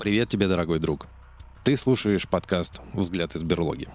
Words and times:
Привет 0.00 0.30
тебе, 0.30 0.48
дорогой 0.48 0.78
друг. 0.78 1.08
Ты 1.62 1.76
слушаешь 1.76 2.26
подкаст 2.26 2.80
«Взгляд 2.94 3.36
из 3.36 3.42
берлоги». 3.42 3.86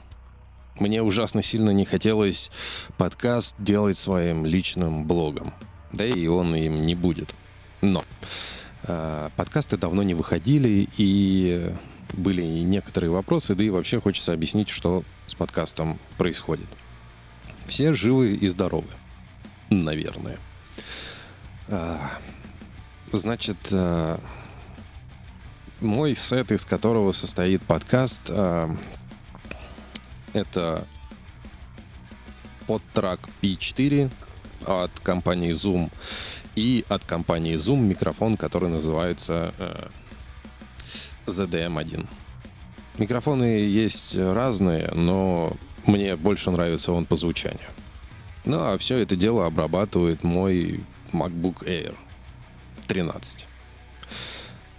Мне 0.79 1.01
ужасно 1.01 1.41
сильно 1.41 1.71
не 1.71 1.83
хотелось 1.83 2.51
подкаст 2.99 3.55
делать 3.57 3.97
своим 3.97 4.45
личным 4.45 5.07
блогом. 5.07 5.51
Да 5.91 6.05
и 6.05 6.27
он 6.27 6.55
им 6.55 6.85
не 6.85 6.93
будет. 6.93 7.33
Но 7.81 8.05
э, 8.83 9.29
подкасты 9.35 9.77
давно 9.77 10.03
не 10.03 10.13
выходили, 10.13 10.87
и 10.95 11.73
были 12.13 12.43
некоторые 12.43 13.09
вопросы, 13.09 13.55
да 13.55 13.63
и 13.63 13.71
вообще 13.71 13.99
хочется 13.99 14.31
объяснить, 14.31 14.69
что 14.69 15.03
с 15.25 15.33
подкастом 15.33 15.99
происходит. 16.19 16.67
Все 17.65 17.93
живы 17.93 18.35
и 18.35 18.47
здоровы. 18.47 18.89
Наверное. 19.71 20.37
А, 21.67 21.99
значит, 23.11 23.57
а, 23.71 24.19
мой 25.85 26.15
сет, 26.15 26.51
из 26.51 26.65
которого 26.65 27.11
состоит 27.11 27.61
подкаст, 27.63 28.29
а, 28.29 28.75
это 30.33 30.85
от 32.67 32.83
трак 32.93 33.19
P4 33.41 34.11
от 34.65 34.91
компании 34.99 35.51
Zoom 35.51 35.91
и 36.55 36.83
от 36.89 37.05
компании 37.05 37.55
Zoom 37.55 37.81
микрофон, 37.81 38.35
который 38.35 38.69
называется 38.69 39.53
ZDM1. 41.27 42.07
Микрофоны 42.97 43.43
есть 43.43 44.15
разные, 44.17 44.89
но 44.93 45.53
мне 45.85 46.15
больше 46.15 46.51
нравится 46.51 46.93
он 46.93 47.05
по 47.05 47.15
звучанию. 47.15 47.69
Ну, 48.45 48.63
а 48.63 48.77
все 48.77 48.97
это 48.97 49.15
дело 49.15 49.45
обрабатывает 49.45 50.23
мой 50.23 50.81
MacBook 51.11 51.65
Air 51.65 51.95
13. 52.87 53.47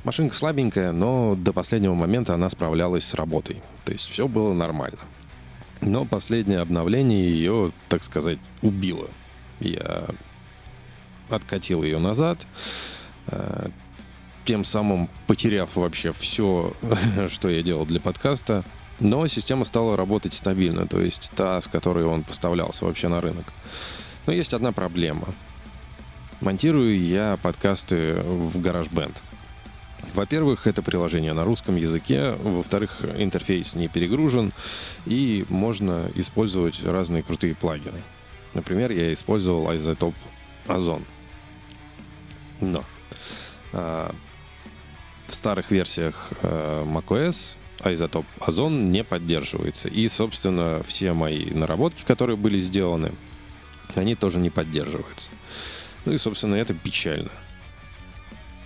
Машинка 0.07 0.37
слабенькая, 0.37 0.93
но 0.93 1.35
до 1.35 1.53
последнего 1.53 1.93
момента 1.95 2.33
она 2.33 2.49
справлялась 2.49 3.05
с 3.05 3.15
работой. 3.15 3.61
То 3.85 3.93
есть 3.93 4.09
все 4.09 4.29
было 4.29 4.55
нормально. 4.55 5.01
Но 5.81 6.05
последнее 6.05 6.61
обновление 6.61 7.29
ее, 7.29 7.73
так 7.89 8.05
сказать, 8.05 8.39
убило. 8.63 9.09
Я 9.59 10.05
откатил 11.29 11.83
ее 11.83 11.99
назад, 11.99 12.47
э, 13.27 13.69
тем 14.45 14.63
самым 14.63 15.09
потеряв 15.27 15.75
вообще 15.75 16.13
все, 16.13 16.73
что 17.29 17.49
я 17.49 17.65
делал 17.65 17.85
для 17.85 17.99
подкаста. 17.99 18.63
Но 19.01 19.27
система 19.27 19.65
стала 19.65 19.97
работать 19.97 20.35
стабильно, 20.35 20.87
то 20.87 21.01
есть 21.01 21.33
та, 21.35 21.61
с 21.61 21.67
которой 21.67 22.05
он 22.05 22.23
поставлялся 22.23 22.85
вообще 22.85 23.09
на 23.09 23.21
рынок. 23.21 23.53
Но 24.27 24.33
есть 24.33 24.55
одна 24.55 24.71
проблема. 24.71 25.27
Монтирую 26.41 26.97
я 26.97 27.41
подкасты 27.43 28.23
в 28.23 28.57
GarageBand. 28.59 29.17
Во-первых, 30.15 30.67
это 30.67 30.83
приложение 30.83 31.33
на 31.33 31.45
русском 31.45 31.77
языке. 31.77 32.33
Во-вторых, 32.43 33.05
интерфейс 33.17 33.75
не 33.75 33.89
перегружен. 33.89 34.53
И 35.05 35.45
можно 35.49 36.11
использовать 36.15 36.83
разные 36.85 37.23
крутые 37.23 37.55
плагины. 37.55 38.03
Например, 38.55 38.91
я 38.91 39.13
использовал 39.13 39.71
Isotope 39.71 40.15
Ozone. 40.67 41.05
Но 42.61 42.85
а, 43.73 44.15
в 45.27 45.35
старых 45.35 45.71
версиях 45.71 46.31
а, 46.43 46.85
macOS 46.85 47.57
изотоп 47.85 48.27
озон 48.41 48.91
не 48.91 49.05
поддерживается. 49.05 49.89
И, 49.89 50.09
собственно, 50.09 50.83
все 50.83 51.13
мои 51.13 51.51
наработки, 51.51 52.03
которые 52.05 52.37
были 52.37 52.59
сделаны, 52.59 53.13
они 53.95 54.15
тоже 54.15 54.39
не 54.39 54.51
поддерживаются. 54.51 55.31
Ну 56.05 56.13
и, 56.13 56.19
собственно, 56.19 56.55
это 56.55 56.75
печально. 56.75 57.31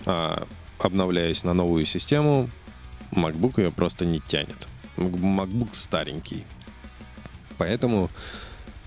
А 0.05 0.47
обновляясь 0.85 1.43
на 1.43 1.53
новую 1.53 1.85
систему, 1.85 2.49
MacBook 3.11 3.61
ее 3.61 3.71
просто 3.71 4.05
не 4.05 4.19
тянет. 4.19 4.67
MacBook 4.97 5.69
старенький. 5.73 6.43
Поэтому, 7.57 8.09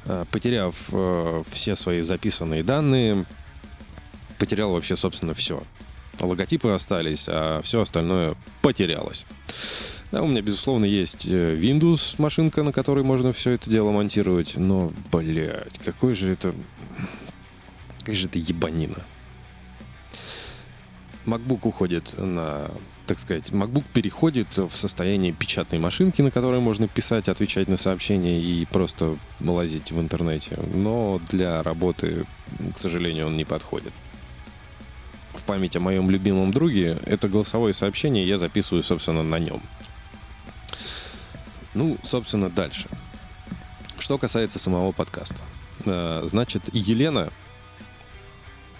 э, 0.06 0.24
потеряв 0.30 0.74
э, 0.92 1.42
все 1.50 1.76
свои 1.76 2.02
записанные 2.02 2.62
данные, 2.62 3.24
потерял 4.38 4.72
вообще, 4.72 4.96
собственно, 4.96 5.34
все. 5.34 5.62
Логотипы 6.20 6.70
остались, 6.70 7.26
а 7.28 7.60
все 7.62 7.80
остальное 7.80 8.34
потерялось. 8.62 9.26
Да, 10.12 10.22
у 10.22 10.26
меня, 10.26 10.42
безусловно, 10.42 10.84
есть 10.84 11.26
э, 11.26 11.56
Windows 11.56 12.14
машинка, 12.18 12.62
на 12.62 12.72
которой 12.72 13.02
можно 13.04 13.32
все 13.32 13.52
это 13.52 13.68
дело 13.68 13.90
монтировать, 13.90 14.56
но, 14.56 14.92
блядь, 15.10 15.78
какой 15.84 16.14
же 16.14 16.32
это... 16.32 16.54
Какая 17.98 18.14
же 18.14 18.26
это 18.26 18.38
ебанина. 18.38 19.04
MacBook 21.26 21.60
уходит 21.62 22.14
на, 22.18 22.70
так 23.06 23.18
сказать, 23.18 23.50
MacBook 23.50 23.84
переходит 23.92 24.56
в 24.56 24.74
состояние 24.74 25.32
печатной 25.32 25.78
машинки, 25.78 26.22
на 26.22 26.30
которой 26.30 26.60
можно 26.60 26.88
писать, 26.88 27.28
отвечать 27.28 27.68
на 27.68 27.76
сообщения 27.76 28.40
и 28.40 28.64
просто 28.66 29.16
лазить 29.40 29.92
в 29.92 30.00
интернете. 30.00 30.58
Но 30.72 31.20
для 31.30 31.62
работы, 31.62 32.26
к 32.74 32.78
сожалению, 32.78 33.26
он 33.26 33.36
не 33.36 33.44
подходит. 33.44 33.92
В 35.34 35.42
память 35.44 35.76
о 35.76 35.80
моем 35.80 36.10
любимом 36.10 36.52
друге 36.52 36.98
это 37.06 37.28
голосовое 37.28 37.74
сообщение 37.74 38.26
я 38.26 38.38
записываю, 38.38 38.82
собственно, 38.82 39.22
на 39.22 39.38
нем. 39.38 39.60
Ну, 41.74 41.98
собственно, 42.02 42.48
дальше. 42.48 42.88
Что 43.98 44.16
касается 44.16 44.58
самого 44.58 44.92
подкаста. 44.92 45.36
Э, 45.86 46.22
значит, 46.26 46.62
Елена, 46.72 47.30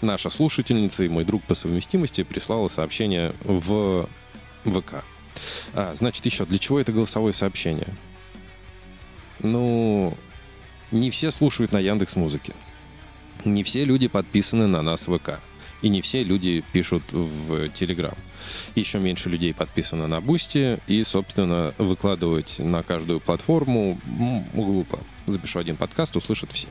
наша 0.01 0.29
слушательница 0.29 1.03
и 1.03 1.09
мой 1.09 1.23
друг 1.23 1.43
по 1.43 1.55
совместимости, 1.55 2.23
прислала 2.23 2.67
сообщение 2.67 3.33
в 3.43 4.07
ВК. 4.63 5.03
А, 5.73 5.93
значит, 5.95 6.25
еще, 6.25 6.45
для 6.45 6.59
чего 6.59 6.79
это 6.79 6.91
голосовое 6.91 7.33
сообщение? 7.33 7.89
Ну, 9.39 10.17
не 10.91 11.11
все 11.11 11.31
слушают 11.31 11.71
на 11.71 11.79
Яндекс 11.79 12.15
Музыке. 12.15 12.53
Не 13.43 13.63
все 13.63 13.83
люди 13.85 14.07
подписаны 14.07 14.67
на 14.67 14.81
нас 14.81 15.07
в 15.07 15.17
ВК. 15.17 15.39
И 15.81 15.89
не 15.89 16.01
все 16.01 16.23
люди 16.23 16.63
пишут 16.71 17.03
в 17.11 17.69
Телеграм. 17.69 18.15
Еще 18.75 18.99
меньше 18.99 19.29
людей 19.29 19.53
подписано 19.53 20.07
на 20.07 20.21
Бусти. 20.21 20.79
И, 20.87 21.03
собственно, 21.03 21.73
выкладывать 21.77 22.59
на 22.59 22.81
каждую 22.81 23.19
платформу 23.19 23.99
глупо. 24.53 24.99
Запишу 25.25 25.59
один 25.59 25.75
подкаст, 25.75 26.15
услышат 26.15 26.51
все. 26.53 26.69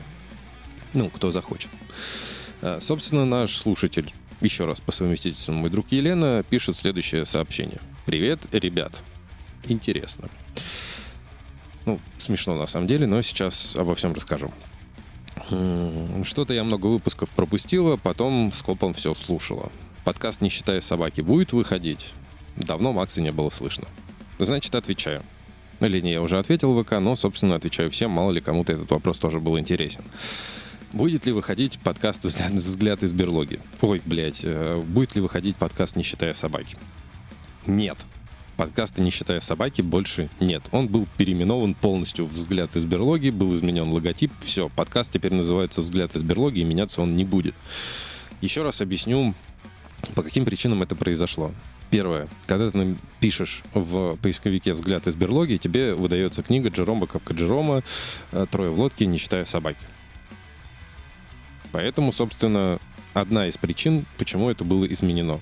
Ну, 0.93 1.09
кто 1.09 1.31
захочет. 1.31 1.69
А, 2.61 2.79
собственно, 2.79 3.25
наш 3.25 3.57
слушатель, 3.57 4.13
еще 4.41 4.65
раз 4.65 4.81
по 4.81 4.91
совместительству 4.91 5.53
мой 5.53 5.69
друг 5.69 5.91
Елена, 5.91 6.43
пишет 6.43 6.75
следующее 6.75 7.25
сообщение. 7.25 7.79
«Привет, 8.05 8.39
ребят. 8.51 9.01
Интересно». 9.67 10.29
Ну, 11.85 11.99
смешно 12.17 12.55
на 12.55 12.65
самом 12.65 12.87
деле, 12.87 13.05
но 13.05 13.21
сейчас 13.21 13.75
обо 13.75 13.93
всем 13.95 14.13
расскажу. 14.13 14.51
Что-то 16.23 16.53
я 16.53 16.63
много 16.63 16.87
выпусков 16.87 17.29
пропустила, 17.29 17.97
потом 17.97 18.51
скопом 18.53 18.93
все 18.93 19.13
слушала. 19.13 19.71
Подкаст 20.03 20.41
«Не 20.41 20.49
считая 20.49 20.81
собаки» 20.81 21.21
будет 21.21 21.53
выходить? 21.53 22.13
Давно 22.55 22.93
Макса 22.93 23.21
не 23.21 23.31
было 23.31 23.49
слышно. 23.49 23.87
Значит, 24.39 24.73
отвечаю. 24.73 25.23
Или 25.81 25.99
не, 25.99 26.13
я 26.13 26.21
уже 26.21 26.39
ответил 26.39 26.81
ВК, 26.81 26.93
но, 26.93 27.15
собственно, 27.15 27.55
отвечаю 27.55 27.91
всем, 27.91 28.11
мало 28.11 28.31
ли 28.31 28.41
кому-то 28.41 28.73
этот 28.73 28.89
вопрос 28.91 29.19
тоже 29.19 29.39
был 29.39 29.59
интересен. 29.59 30.03
Будет 30.95 31.25
ли 31.25 31.33
выходить 31.33 31.77
подкаст 31.79 32.23
«Взгляд 32.23 33.03
из 33.03 33.11
берлоги»? 33.11 33.59
Ой, 33.81 34.01
блядь, 34.05 34.45
э, 34.45 34.79
будет 34.79 35.13
ли 35.13 35.19
выходить 35.19 35.57
подкаст 35.57 35.97
«Не 35.97 36.03
считая 36.03 36.31
собаки»? 36.31 36.77
Нет 37.67 37.97
подкаста 38.55 39.01
«Не 39.01 39.09
считая 39.09 39.41
собаки» 39.41 39.81
больше 39.81 40.29
нет. 40.39 40.63
Он 40.71 40.87
был 40.87 41.05
переименован 41.17 41.73
полностью 41.73 42.25
в 42.25 42.31
«Взгляд 42.31 42.77
из 42.77 42.85
берлоги», 42.85 43.29
был 43.29 43.53
изменен 43.53 43.89
логотип, 43.89 44.31
все, 44.39 44.69
подкаст 44.69 45.11
теперь 45.11 45.33
называется 45.33 45.81
«Взгляд 45.81 46.15
из 46.15 46.23
берлоги», 46.23 46.59
и 46.59 46.63
меняться 46.63 47.01
он 47.01 47.17
не 47.17 47.25
будет. 47.25 47.55
Еще 48.39 48.63
раз 48.63 48.79
объясню, 48.79 49.33
по 50.13 50.23
каким 50.23 50.45
причинам 50.45 50.81
это 50.81 50.95
произошло. 50.95 51.51
Первое. 51.91 52.29
Когда 52.47 52.71
ты 52.71 52.95
пишешь 53.19 53.63
в 53.73 54.15
поисковике 54.21 54.73
«Взгляд 54.73 55.07
из 55.07 55.15
берлоги», 55.15 55.57
тебе 55.57 55.93
выдается 55.93 56.41
книга 56.41 56.69
Джерома 56.69 57.05
Капка 57.05 57.33
Джерома 57.33 57.83
э, 58.31 58.45
«Трое 58.49 58.69
в 58.69 58.79
лодке, 58.79 59.05
не 59.05 59.17
считая 59.17 59.43
собаки». 59.43 59.85
Поэтому, 61.75 62.13
собственно, 62.13 62.79
одна 63.13 63.47
из 63.47 63.57
причин, 63.57 64.05
почему 64.17 64.49
это 64.49 64.63
было 64.63 64.85
изменено. 64.85 65.41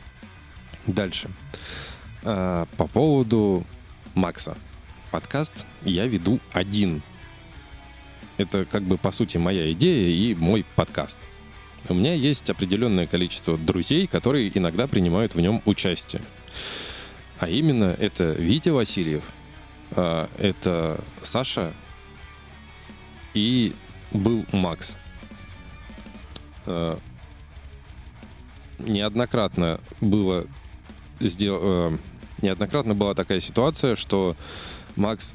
Дальше. 0.87 1.29
А, 2.23 2.65
по 2.75 2.87
поводу 2.87 3.63
Макса. 4.15 4.57
Подкаст 5.11 5.67
я 5.83 6.07
веду 6.07 6.39
один. 6.51 7.03
Это 8.37 8.65
как 8.65 8.81
бы 8.81 8.97
по 8.97 9.11
сути 9.11 9.37
моя 9.37 9.71
идея 9.73 10.09
и 10.09 10.33
мой 10.33 10.65
подкаст. 10.75 11.19
У 11.87 11.93
меня 11.93 12.15
есть 12.15 12.49
определенное 12.49 13.05
количество 13.05 13.55
друзей, 13.55 14.07
которые 14.07 14.57
иногда 14.57 14.87
принимают 14.87 15.35
в 15.35 15.39
нем 15.39 15.61
участие. 15.65 16.23
А 17.37 17.47
именно 17.47 17.95
это 17.99 18.31
Витя 18.31 18.69
Васильев, 18.69 19.23
а, 19.91 20.27
это 20.39 20.99
Саша 21.21 21.73
и 23.35 23.75
был 24.13 24.47
Макс. 24.51 24.95
А, 26.65 26.97
неоднократно 28.79 29.79
было 30.01 30.45
сделано 31.19 31.99
неоднократно 32.43 32.93
была 32.93 33.15
такая 33.15 33.39
ситуация, 33.39 33.95
что 33.95 34.35
Макс 34.95 35.33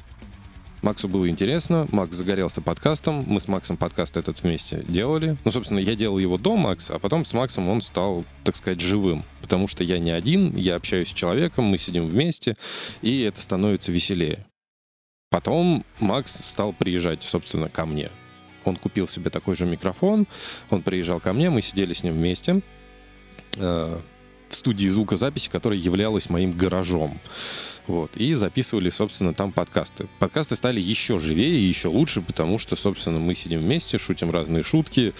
Максу 0.81 1.09
было 1.09 1.27
интересно, 1.27 1.89
Макс 1.91 2.15
загорелся 2.15 2.61
подкастом, 2.61 3.25
мы 3.27 3.41
с 3.41 3.49
Максом 3.49 3.75
подкаст 3.75 4.15
этот 4.15 4.43
вместе 4.43 4.85
делали. 4.87 5.35
Ну, 5.43 5.51
собственно, 5.51 5.79
я 5.79 5.95
делал 5.95 6.19
его 6.19 6.37
до 6.37 6.55
Макса, 6.55 6.95
а 6.95 6.99
потом 6.99 7.25
с 7.25 7.33
Максом 7.33 7.67
он 7.67 7.81
стал, 7.81 8.23
так 8.45 8.55
сказать, 8.55 8.79
живым. 8.79 9.25
Потому 9.41 9.67
что 9.67 9.83
я 9.83 9.99
не 9.99 10.11
один, 10.11 10.55
я 10.55 10.75
общаюсь 10.75 11.09
с 11.09 11.13
человеком, 11.13 11.65
мы 11.65 11.77
сидим 11.77 12.07
вместе, 12.07 12.55
и 13.01 13.19
это 13.21 13.41
становится 13.41 13.91
веселее. 13.91 14.45
Потом 15.29 15.83
Макс 15.99 16.33
стал 16.33 16.71
приезжать, 16.71 17.23
собственно, 17.23 17.67
ко 17.67 17.85
мне. 17.85 18.09
Он 18.65 18.75
купил 18.75 19.07
себе 19.07 19.29
такой 19.29 19.55
же 19.55 19.65
микрофон, 19.65 20.27
он 20.69 20.81
приезжал 20.81 21.19
ко 21.19 21.33
мне, 21.33 21.49
мы 21.49 21.61
сидели 21.61 21.93
с 21.93 22.03
ним 22.03 22.13
вместе 22.13 22.61
э, 23.57 23.99
в 24.49 24.55
студии 24.55 24.87
звукозаписи, 24.87 25.49
которая 25.49 25.79
являлась 25.79 26.29
моим 26.29 26.53
гаражом. 26.53 27.19
Вот, 27.87 28.15
и 28.17 28.35
записывали, 28.35 28.91
собственно, 28.91 29.33
там 29.33 29.51
подкасты. 29.51 30.07
Подкасты 30.19 30.55
стали 30.55 30.79
еще 30.79 31.17
живее 31.17 31.59
и 31.59 31.63
еще 31.63 31.87
лучше, 31.87 32.21
потому 32.21 32.59
что, 32.59 32.75
собственно, 32.75 33.19
мы 33.19 33.33
сидим 33.33 33.61
вместе, 33.61 33.97
шутим 33.97 34.29
разные 34.29 34.61
шутки 34.63 35.13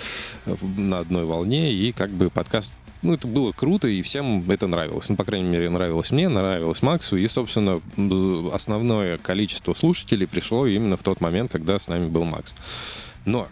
э, 0.45 0.55
на 0.77 0.99
одной 0.99 1.25
волне, 1.25 1.73
и 1.73 1.91
как 1.91 2.11
бы 2.11 2.29
подкаст 2.29 2.73
ну, 3.01 3.13
это 3.13 3.27
было 3.27 3.53
круто, 3.53 3.87
и 3.87 4.01
всем 4.01 4.49
это 4.51 4.67
нравилось. 4.67 5.07
Ну, 5.07 5.15
по 5.15 5.23
крайней 5.23 5.47
мере, 5.47 5.69
нравилось 5.69 6.11
мне, 6.11 6.27
нравилось 6.27 6.81
Максу, 6.81 7.15
и, 7.15 7.27
собственно, 7.27 7.81
основное 8.53 9.17
количество 9.17 9.73
слушателей 9.73 10.27
пришло 10.27 10.67
именно 10.67 10.97
в 10.97 11.03
тот 11.03 11.21
момент, 11.21 11.51
когда 11.51 11.79
с 11.79 11.87
нами 11.87 12.07
был 12.07 12.25
Макс. 12.25 12.53
Но 13.25 13.47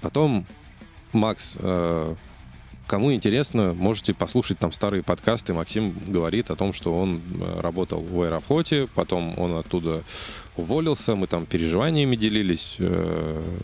потом 0.00 0.46
Макс 1.12 1.56
э, 1.58 2.14
Кому 2.88 3.12
интересно, 3.12 3.74
можете 3.74 4.14
послушать 4.14 4.58
там 4.58 4.72
старые 4.72 5.02
подкасты. 5.02 5.52
Максим 5.52 5.94
говорит 6.06 6.50
о 6.50 6.56
том, 6.56 6.72
что 6.72 6.98
он 6.98 7.20
э, 7.38 7.60
работал 7.60 8.00
в 8.00 8.22
Аэрофлоте, 8.22 8.88
потом 8.94 9.38
он 9.38 9.58
оттуда 9.58 10.02
уволился, 10.56 11.14
мы 11.14 11.26
там 11.26 11.44
переживаниями 11.44 12.16
делились. 12.16 12.76
Э, 12.78 13.58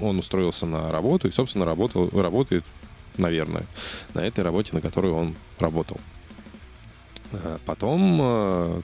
он 0.00 0.18
устроился 0.18 0.64
на 0.64 0.90
работу 0.90 1.28
и, 1.28 1.30
собственно, 1.30 1.66
работал, 1.66 2.08
работает, 2.10 2.64
наверное, 3.18 3.66
на 4.14 4.20
этой 4.20 4.42
работе, 4.42 4.70
на 4.72 4.80
которой 4.80 5.12
он 5.12 5.34
работал. 5.58 6.00
Потом 7.66 8.82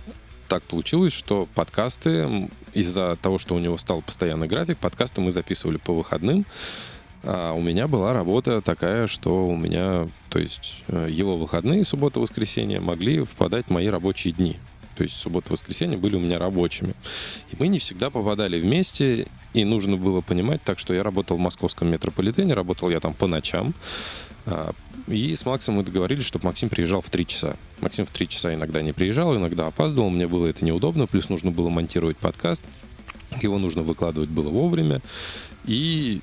так 0.52 0.64
получилось, 0.64 1.14
что 1.14 1.48
подкасты, 1.54 2.50
из-за 2.74 3.16
того, 3.22 3.38
что 3.38 3.54
у 3.54 3.58
него 3.58 3.78
стал 3.78 4.02
постоянный 4.02 4.48
график, 4.48 4.76
подкасты 4.76 5.22
мы 5.22 5.30
записывали 5.30 5.78
по 5.78 5.94
выходным. 5.94 6.44
А 7.22 7.54
у 7.54 7.62
меня 7.62 7.88
была 7.88 8.12
работа 8.12 8.60
такая, 8.60 9.06
что 9.06 9.46
у 9.46 9.56
меня, 9.56 10.10
то 10.28 10.38
есть 10.38 10.84
э, 10.88 11.08
его 11.10 11.38
выходные, 11.38 11.84
суббота, 11.84 12.20
воскресенье, 12.20 12.80
могли 12.80 13.24
впадать 13.24 13.68
в 13.68 13.70
мои 13.70 13.86
рабочие 13.86 14.34
дни. 14.34 14.58
То 14.94 15.04
есть 15.04 15.16
суббота, 15.16 15.50
воскресенье 15.50 15.96
были 15.96 16.16
у 16.16 16.20
меня 16.20 16.38
рабочими. 16.38 16.92
И 17.50 17.56
мы 17.58 17.68
не 17.68 17.78
всегда 17.78 18.10
попадали 18.10 18.60
вместе, 18.60 19.28
и 19.54 19.64
нужно 19.64 19.96
было 19.96 20.20
понимать, 20.20 20.60
так 20.62 20.78
что 20.78 20.92
я 20.92 21.02
работал 21.02 21.38
в 21.38 21.40
московском 21.40 21.90
метрополитене, 21.90 22.52
работал 22.52 22.90
я 22.90 23.00
там 23.00 23.14
по 23.14 23.26
ночам. 23.26 23.72
А, 24.46 24.72
и 25.06 25.34
с 25.34 25.44
Максом 25.44 25.76
мы 25.76 25.82
договорились, 25.82 26.24
чтобы 26.24 26.46
Максим 26.46 26.68
приезжал 26.68 27.00
в 27.00 27.10
3 27.10 27.26
часа. 27.26 27.56
Максим 27.80 28.06
в 28.06 28.10
3 28.10 28.28
часа 28.28 28.54
иногда 28.54 28.82
не 28.82 28.92
приезжал, 28.92 29.36
иногда 29.36 29.66
опаздывал, 29.66 30.10
мне 30.10 30.26
было 30.26 30.46
это 30.46 30.64
неудобно, 30.64 31.06
плюс 31.06 31.28
нужно 31.28 31.50
было 31.50 31.68
монтировать 31.68 32.16
подкаст. 32.16 32.64
Его 33.40 33.58
нужно 33.58 33.82
выкладывать 33.82 34.30
было 34.30 34.50
вовремя. 34.50 35.00
И 35.64 36.20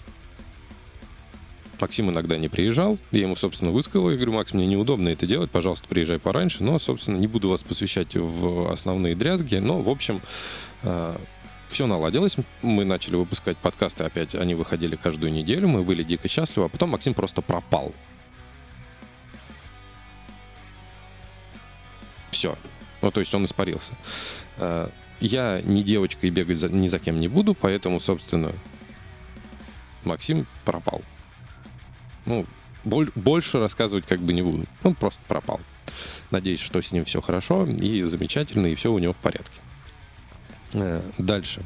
Максим 1.79 2.09
иногда 2.09 2.37
не 2.37 2.49
приезжал. 2.49 2.97
Я 3.11 3.21
ему, 3.21 3.35
собственно, 3.35 3.71
высказал. 3.71 4.09
Я 4.09 4.17
говорю, 4.17 4.33
Макс, 4.33 4.53
мне 4.53 4.67
неудобно 4.67 5.09
это 5.09 5.25
делать. 5.25 5.49
Пожалуйста, 5.49 5.87
приезжай 5.87 6.19
пораньше. 6.19 6.63
Но, 6.63 6.77
собственно, 6.77 7.17
не 7.17 7.27
буду 7.27 7.49
вас 7.49 7.63
посвящать 7.63 8.15
в 8.15 8.71
основные 8.71 9.15
дрязги. 9.15 9.55
Но, 9.55 9.81
в 9.81 9.89
общем, 9.89 10.21
э, 10.83 11.15
все 11.67 11.87
наладилось. 11.87 12.35
Мы 12.61 12.83
начали 12.83 13.15
выпускать 13.15 13.57
подкасты 13.57 14.03
опять. 14.03 14.35
Они 14.35 14.55
выходили 14.55 14.95
каждую 14.95 15.31
неделю. 15.31 15.67
Мы 15.67 15.83
были 15.83 16.03
дико 16.03 16.27
счастливы. 16.27 16.65
А 16.65 16.69
потом 16.69 16.89
Максим 16.89 17.13
просто 17.13 17.41
пропал. 17.41 17.93
Все. 22.39 22.57
Ну, 23.01 23.11
то 23.11 23.19
есть 23.19 23.35
он 23.35 23.43
испарился. 23.43 23.91
Э, 24.59 24.87
я 25.19 25.61
не 25.61 25.83
девочка 25.83 26.25
и 26.25 26.29
бегать 26.29 26.57
за, 26.57 26.69
ни 26.69 26.87
за 26.87 26.97
кем 26.97 27.19
не 27.19 27.27
буду, 27.27 27.53
поэтому, 27.53 27.99
собственно, 27.99 28.53
Максим 30.05 30.47
пропал. 30.63 31.01
Ну, 32.25 32.45
боль, 32.85 33.11
больше 33.13 33.59
рассказывать 33.59 34.05
как 34.05 34.21
бы 34.21 34.31
не 34.31 34.41
буду. 34.41 34.63
Он 34.83 34.95
просто 34.95 35.19
пропал. 35.27 35.59
Надеюсь, 36.31 36.61
что 36.61 36.81
с 36.81 36.93
ним 36.93 37.03
все 37.03 37.19
хорошо 37.19 37.65
и 37.65 38.03
замечательно, 38.03 38.67
и 38.67 38.75
все 38.75 38.89
у 38.89 38.99
него 38.99 39.11
в 39.11 39.17
порядке. 39.17 39.59
Э, 40.71 41.01
дальше. 41.17 41.61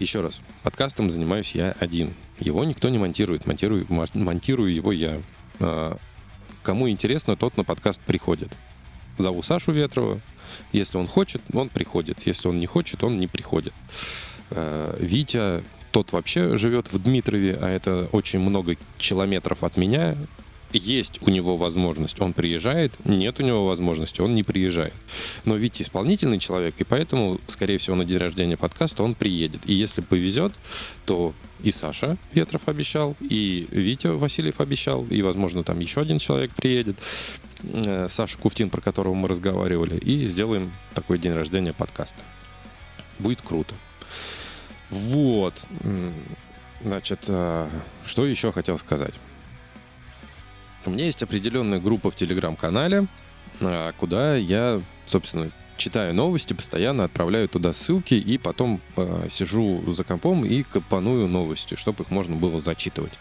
Еще 0.00 0.20
раз. 0.20 0.40
Подкастом 0.64 1.10
занимаюсь 1.10 1.54
я 1.54 1.76
один. 1.78 2.12
Его 2.40 2.64
никто 2.64 2.88
не 2.88 2.98
монтирует. 2.98 3.46
Монтирую, 3.46 3.86
монтирую 3.88 4.74
его 4.74 4.90
я. 4.90 5.22
Э, 5.60 5.94
кому 6.64 6.90
интересно, 6.90 7.36
тот 7.36 7.56
на 7.56 7.62
подкаст 7.62 8.00
приходит. 8.00 8.50
Зову 9.18 9.42
Сашу 9.42 9.72
Ветрова. 9.72 10.20
Если 10.72 10.96
он 10.98 11.06
хочет, 11.06 11.42
он 11.52 11.68
приходит. 11.68 12.26
Если 12.26 12.48
он 12.48 12.58
не 12.58 12.66
хочет, 12.66 13.02
он 13.04 13.18
не 13.18 13.26
приходит. 13.26 13.72
Э, 14.50 14.96
Витя 14.98 15.62
тот 15.90 16.12
вообще 16.12 16.56
живет 16.56 16.92
в 16.92 17.02
Дмитрове, 17.02 17.58
а 17.60 17.68
это 17.68 18.08
очень 18.12 18.38
много 18.38 18.76
километров 18.98 19.64
от 19.64 19.76
меня. 19.76 20.16
Есть 20.72 21.20
у 21.22 21.30
него 21.30 21.56
возможность, 21.56 22.20
он 22.20 22.32
приезжает, 22.32 22.92
нет 23.04 23.38
у 23.40 23.42
него 23.42 23.66
возможности, 23.66 24.20
он 24.20 24.34
не 24.34 24.42
приезжает. 24.42 24.94
Но 25.44 25.54
ведь 25.56 25.80
исполнительный 25.80 26.38
человек, 26.38 26.74
и 26.78 26.84
поэтому, 26.84 27.40
скорее 27.46 27.78
всего, 27.78 27.96
на 27.96 28.04
день 28.04 28.18
рождения 28.18 28.56
подкаста 28.56 29.02
он 29.02 29.14
приедет. 29.14 29.60
И 29.66 29.74
если 29.74 30.00
повезет, 30.00 30.52
то 31.04 31.34
и 31.62 31.70
Саша 31.70 32.18
Ветров 32.32 32.62
обещал, 32.66 33.16
и 33.20 33.66
Витя 33.70 34.08
Васильев 34.08 34.60
обещал, 34.60 35.06
и, 35.06 35.22
возможно, 35.22 35.64
там 35.64 35.78
еще 35.78 36.02
один 36.02 36.18
человек 36.18 36.52
приедет. 36.54 36.96
Э, 37.62 38.08
Саша 38.10 38.36
Куфтин, 38.36 38.68
про 38.68 38.80
которого 38.80 39.14
мы 39.14 39.28
разговаривали, 39.28 39.96
и 39.96 40.26
сделаем 40.26 40.72
такой 40.94 41.18
день 41.18 41.32
рождения 41.32 41.72
подкаста. 41.72 42.18
Будет 43.18 43.40
круто. 43.40 43.74
Вот. 44.90 45.54
Значит, 46.82 47.24
э, 47.28 47.68
что 48.04 48.26
еще 48.26 48.52
хотел 48.52 48.78
сказать? 48.78 49.14
У 50.86 50.90
меня 50.90 51.04
есть 51.04 51.22
определенная 51.22 51.80
группа 51.80 52.10
в 52.10 52.16
телеграм-канале, 52.16 53.06
э, 53.60 53.92
куда 53.96 54.36
я, 54.36 54.80
собственно, 55.06 55.50
читаю 55.76 56.14
новости, 56.14 56.54
постоянно 56.54 57.04
отправляю 57.04 57.48
туда 57.48 57.72
ссылки 57.72 58.14
и 58.14 58.38
потом 58.38 58.80
э, 58.96 59.26
сижу 59.28 59.82
за 59.92 60.04
компом 60.04 60.44
и 60.44 60.62
копаную 60.62 61.28
новости, 61.28 61.74
чтобы 61.74 62.04
их 62.04 62.10
можно 62.10 62.36
было 62.36 62.60
зачитывать. 62.60 63.12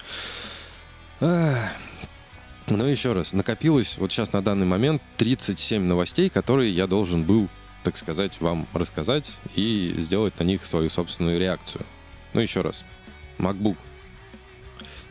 Но 1.20 2.88
еще 2.88 3.14
раз, 3.14 3.32
накопилось 3.34 3.98
вот 3.98 4.12
сейчас 4.12 4.34
на 4.34 4.42
данный 4.42 4.66
момент 4.66 5.02
37 5.18 5.84
новостей, 5.84 6.30
которые 6.30 6.72
я 6.72 6.88
должен 6.88 7.24
был 7.24 7.48
так 7.86 7.98
сказать, 7.98 8.42
вам 8.42 8.68
рассказать 8.74 9.38
и 9.54 9.94
сделать 10.00 10.38
на 10.40 10.44
них 10.44 10.66
свою 10.66 10.90
собственную 10.90 11.40
реакцию. 11.40 11.86
Ну, 12.34 12.42
еще 12.42 12.62
раз. 12.62 12.84
MacBook. 13.38 13.78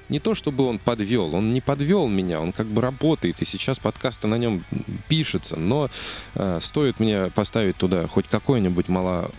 Не 0.09 0.19
то, 0.19 0.35
чтобы 0.35 0.67
он 0.67 0.79
подвел, 0.79 1.35
он 1.35 1.53
не 1.53 1.61
подвел 1.61 2.09
меня, 2.09 2.41
он 2.41 2.53
как 2.53 2.67
бы 2.67 2.83
работает, 2.83 3.41
и 3.41 3.45
сейчас 3.45 3.79
подкасты 3.79 4.29
на 4.29 4.37
нем 4.37 4.65
пишется, 5.09 5.57
но 5.57 5.89
э, 6.35 6.59
стоит 6.61 7.01
мне 7.01 7.31
поставить 7.35 7.77
туда 7.77 8.07
хоть 8.07 8.27
какой-нибудь 8.29 8.89
мало, 8.89 9.31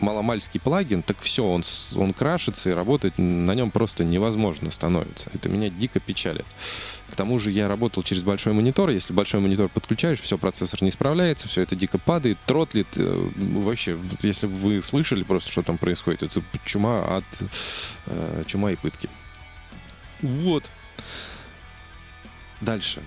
маломальский 0.00 0.60
плагин, 0.60 1.02
так 1.02 1.18
все, 1.20 1.44
он, 1.44 1.62
он 1.96 2.12
крашится, 2.12 2.70
и 2.70 2.72
работать 2.72 3.18
на 3.18 3.54
нем 3.54 3.70
просто 3.70 4.04
невозможно 4.04 4.70
становится. 4.70 5.30
Это 5.34 5.48
меня 5.48 5.70
дико 5.70 6.00
печалит. 6.00 6.46
К 7.10 7.14
тому 7.14 7.38
же 7.38 7.50
я 7.50 7.68
работал 7.68 8.02
через 8.02 8.22
большой 8.22 8.52
монитор. 8.54 8.90
Если 8.90 9.12
большой 9.12 9.40
монитор 9.40 9.68
подключаешь, 9.68 10.20
все, 10.20 10.38
процессор 10.38 10.82
не 10.82 10.90
справляется, 10.90 11.48
все 11.48 11.60
это 11.62 11.76
дико 11.76 11.98
падает, 11.98 12.38
тротлит. 12.46 12.86
Э, 12.96 13.28
вообще, 13.36 13.98
если 14.22 14.46
бы 14.46 14.54
вы 14.54 14.82
слышали 14.82 15.22
просто, 15.22 15.50
что 15.50 15.62
там 15.62 15.78
происходит, 15.78 16.22
это 16.22 16.42
чума 16.64 17.18
от 17.18 17.42
э, 18.06 18.44
чума 18.46 18.72
и 18.72 18.76
пытки. 18.76 19.08
Вот. 20.22 20.70
Дальше. 22.60 23.02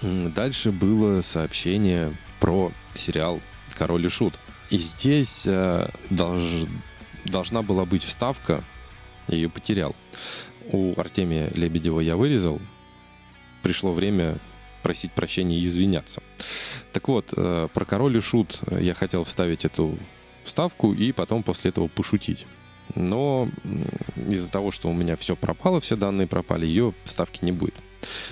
Дальше 0.00 0.70
было 0.70 1.20
сообщение 1.20 2.14
про 2.40 2.72
сериал 2.94 3.40
«Король 3.74 4.06
и 4.06 4.08
Шут». 4.08 4.34
И 4.70 4.78
здесь 4.78 5.44
э, 5.46 5.88
долж, 6.10 6.42
должна 7.24 7.62
была 7.62 7.84
быть 7.84 8.02
вставка, 8.02 8.64
я 9.28 9.36
ее 9.36 9.48
потерял. 9.48 9.94
У 10.70 10.98
Артемия 10.98 11.50
Лебедева 11.54 12.00
я 12.00 12.16
вырезал. 12.16 12.60
Пришло 13.62 13.92
время 13.92 14.38
просить 14.82 15.12
прощения 15.12 15.58
и 15.58 15.64
извиняться. 15.64 16.22
Так 16.92 17.08
вот, 17.08 17.32
э, 17.36 17.68
про 17.72 17.84
король 17.84 18.16
и 18.16 18.20
шут 18.20 18.60
я 18.70 18.94
хотел 18.94 19.24
вставить 19.24 19.64
эту 19.64 19.98
вставку 20.44 20.92
и 20.92 21.12
потом 21.12 21.42
после 21.42 21.70
этого 21.70 21.88
пошутить. 21.88 22.46
Но 22.94 23.48
из-за 24.30 24.50
того, 24.50 24.70
что 24.70 24.88
у 24.88 24.92
меня 24.92 25.16
все 25.16 25.36
пропало, 25.36 25.80
все 25.80 25.96
данные 25.96 26.26
пропали, 26.26 26.66
ее 26.66 26.94
вставки 27.04 27.44
не 27.44 27.52
будет. 27.52 27.74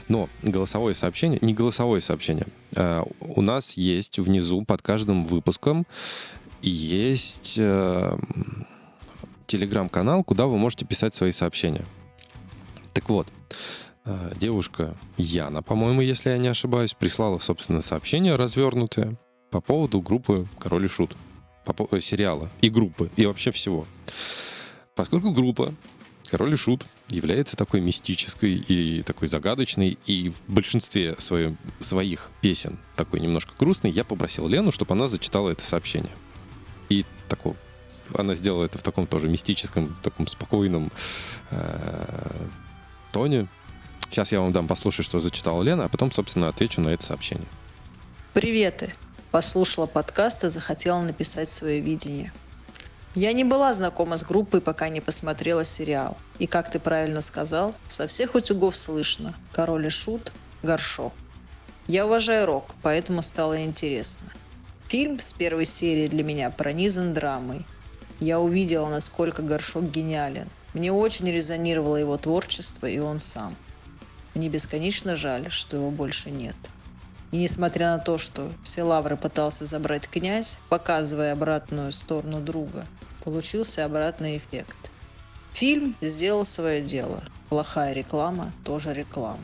Но 0.09 0.29
голосовое 0.43 0.95
сообщение, 0.95 1.39
не 1.41 1.55
голосовое 1.55 2.01
сообщение, 2.01 2.47
а 2.77 3.05
у 3.21 3.41
нас 3.41 3.75
есть 3.75 4.19
внизу 4.19 4.65
под 4.65 4.83
каждым 4.83 5.25
выпуском 5.25 5.87
есть 6.63 7.57
э, 7.59 8.19
телеграм-канал, 9.47 10.23
куда 10.25 10.47
вы 10.47 10.57
можете 10.57 10.85
писать 10.85 11.15
свои 11.15 11.33
сообщения. 11.33 11.85
Так 12.93 13.09
вот, 13.09 13.27
э, 14.05 14.33
девушка 14.37 14.95
Яна, 15.17 15.63
по-моему, 15.63 16.01
если 16.01 16.31
я 16.31 16.39
не 16.39 16.49
ошибаюсь, 16.49 16.95
прислала, 16.95 17.39
собственно, 17.39 17.83
сообщение 17.83 18.37
развернутое 18.37 19.19
по 19.51 19.61
поводу 19.61 20.01
группы 20.01 20.47
«Король 20.59 20.85
и 20.85 20.89
Шут», 20.89 21.17
по 21.65 21.73
поводу 21.73 22.01
сериала 22.01 22.49
и 22.61 22.71
группы, 22.71 23.11
и 23.17 23.27
вообще 23.27 23.51
всего. 23.51 23.87
Поскольку 24.95 25.33
группа 25.33 25.75
«Король 26.31 26.55
и 26.55 26.57
Шут» 26.57 26.87
является 27.09 27.57
такой 27.57 27.81
мистической 27.81 28.55
и 28.55 29.03
такой 29.03 29.29
загадочной, 29.29 29.99
и 30.07 30.31
в 30.31 30.53
большинстве 30.53 31.15
своем, 31.19 31.59
своих 31.81 32.31
песен 32.41 32.79
такой 32.97 33.21
немножко 33.21 33.53
грустный, 33.59 33.91
я 33.91 34.05
попросил 34.05 34.49
Лену, 34.49 34.73
чтобы 34.73 34.95
она 34.95 35.09
зачитала 35.09 35.51
это 35.51 35.63
сообщение. 35.65 36.13
И 36.89 37.05
такого 37.29 37.57
она 38.15 38.35
сделала 38.35 38.65
это 38.65 38.79
в 38.79 38.83
таком 38.83 39.07
тоже 39.07 39.29
мистическом, 39.29 39.97
таком 40.03 40.27
спокойном 40.27 40.91
э, 41.51 42.47
тоне. 43.13 43.49
Сейчас 44.11 44.33
я 44.33 44.41
вам 44.41 44.53
дам 44.53 44.69
послушать, 44.69 45.07
что 45.07 45.21
зачитала 45.21 45.63
Лена, 45.63 45.85
а 45.85 45.89
потом, 45.89 46.13
собственно, 46.13 46.49
отвечу 46.49 46.81
на 46.81 46.89
это 46.89 47.05
сообщение. 47.05 47.47
Привет! 48.35 48.95
Послушала 49.31 49.87
подкаст 49.87 50.45
и 50.45 50.49
захотела 50.49 51.01
написать 51.01 51.49
свое 51.49 51.81
видение. 51.81 52.33
Я 53.15 53.33
не 53.33 53.45
была 53.45 53.75
знакома 53.75 54.17
с 54.17 54.25
группой, 54.25 54.63
пока 54.63 54.89
не 54.89 55.03
посмотрела 55.03 55.65
сериал. 55.65 56.17
И, 56.39 56.47
как 56.47 56.71
ты 56.71 56.79
правильно 56.79 57.21
сказал, 57.21 57.75
со 57.87 58.07
всех 58.07 58.35
утюгов 58.35 58.75
слышно 58.75 59.35
«Король 59.53 59.87
и 59.87 59.91
Шут», 59.91 60.33
«Горшок». 60.63 61.13
Я 61.87 62.07
уважаю 62.07 62.47
рок, 62.47 62.75
поэтому 62.81 63.21
стало 63.21 63.63
интересно. 63.65 64.29
Фильм 64.89 65.21
с 65.21 65.35
первой 65.35 65.67
серии 65.67 66.07
для 66.07 66.25
меня 66.25 66.49
пронизан 66.51 67.13
драмой, 67.13 67.67
я 68.23 68.39
увидела, 68.39 68.89
насколько 68.89 69.43
горшок 69.43 69.91
гениален. 69.91 70.49
Мне 70.75 70.93
очень 70.93 71.29
резонировало 71.29 71.97
его 71.97 72.17
творчество 72.17 72.87
и 72.87 72.99
он 72.99 73.19
сам. 73.19 73.57
Мне 74.35 74.49
бесконечно 74.49 75.17
жаль, 75.17 75.51
что 75.51 75.77
его 75.77 75.91
больше 75.91 76.31
нет. 76.31 76.55
И 77.33 77.37
несмотря 77.37 77.97
на 77.97 77.99
то, 77.99 78.19
что 78.19 78.53
все 78.63 78.85
лавры 78.85 79.17
пытался 79.17 79.67
забрать 79.67 80.09
князь, 80.09 80.61
показывая 80.69 81.33
обратную 81.33 81.91
сторону 81.91 82.41
друга, 82.41 82.87
получился 83.25 83.85
обратный 83.85 84.39
эффект. 84.39 84.77
Фильм 85.53 85.97
сделал 86.01 86.45
свое 86.45 86.83
дело. 86.83 87.23
Плохая 87.49 87.93
реклама 87.93 88.53
тоже 88.65 88.93
реклама. 88.93 89.43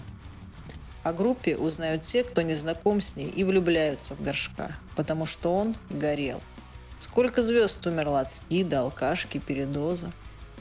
О 1.02 1.12
группе 1.12 1.56
узнают 1.56 2.02
те, 2.02 2.24
кто 2.24 2.42
не 2.42 2.54
знаком 2.54 3.00
с 3.00 3.16
ней 3.16 3.28
и 3.28 3.44
влюбляются 3.44 4.14
в 4.14 4.22
горшка, 4.22 4.76
потому 4.96 5.26
что 5.26 5.54
он 5.54 5.76
горел– 5.90 6.40
Сколько 6.98 7.42
звезд 7.42 7.86
умерло 7.86 8.20
от 8.20 8.30
спида, 8.30 8.80
алкашки, 8.80 9.38
передоза. 9.38 10.10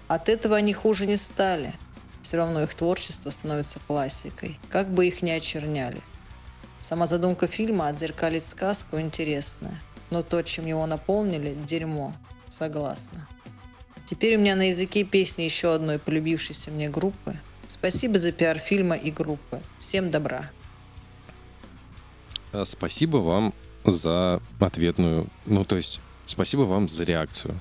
От 0.08 0.30
этого 0.30 0.56
они 0.56 0.72
хуже 0.72 1.08
не 1.08 1.18
стали. 1.18 1.74
Все 2.22 2.38
равно 2.38 2.62
их 2.62 2.76
творчество 2.76 3.32
становится 3.32 3.80
классикой, 3.88 4.60
как 4.70 4.88
бы 4.90 5.08
их 5.08 5.22
ни 5.22 5.32
очерняли. 5.32 6.02
Сама 6.82 7.08
задумка 7.08 7.48
фильма 7.48 7.88
отзеркалит 7.88 8.44
сказку 8.44 9.00
интересная, 9.00 9.80
но 10.10 10.22
то, 10.22 10.42
чем 10.44 10.68
его 10.68 10.86
наполнили, 10.86 11.56
дерьмо. 11.66 12.14
Согласна. 12.50 13.28
Теперь 14.06 14.38
у 14.38 14.40
меня 14.40 14.56
на 14.56 14.70
языке 14.70 15.04
песни 15.04 15.44
еще 15.44 15.74
одной 15.74 16.00
полюбившейся 16.00 16.72
мне 16.72 16.90
группы. 16.90 17.38
Спасибо 17.68 18.18
за 18.18 18.32
пиар 18.32 18.60
фильма 18.60 18.96
и 18.96 19.12
группы. 19.12 19.62
Всем 19.80 20.12
добра. 20.12 20.50
А 22.54 22.64
спасибо 22.64 23.18
вам 23.18 23.54
за 23.84 24.42
ответную, 24.60 25.28
ну 25.46 25.66
то 25.66 25.76
есть 25.76 26.00
Спасибо 26.28 26.64
вам 26.64 26.90
за 26.90 27.06
реакцию, 27.06 27.58